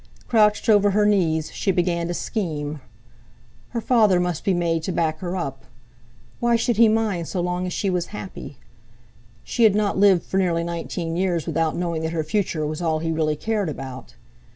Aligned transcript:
Crouched 0.27 0.67
over 0.67 0.89
her 0.89 1.05
knees 1.05 1.51
she 1.51 1.69
began 1.71 2.07
to 2.07 2.15
scheme. 2.15 2.81
Her 3.69 3.79
father 3.81 4.19
must 4.19 4.43
be 4.43 4.51
made 4.51 4.81
to 4.81 4.91
back 4.91 5.19
her 5.19 5.37
up. 5.37 5.63
Why 6.39 6.55
should 6.55 6.77
he 6.77 6.89
mind 6.89 7.27
so 7.27 7.39
long 7.39 7.67
as 7.67 7.71
she 7.73 7.91
was 7.91 8.07
happy? 8.07 8.57
She 9.43 9.63
had 9.63 9.75
not 9.75 9.99
lived 9.99 10.23
for 10.23 10.39
nearly 10.39 10.63
nineteen 10.63 11.15
years 11.15 11.45
without 11.45 11.75
knowing 11.75 12.01
that 12.01 12.13
her 12.13 12.23
future 12.23 12.65
was 12.65 12.81
all 12.81 12.97
he 12.97 13.11
really 13.11 13.35
cared 13.35 13.69
about. 13.69 14.15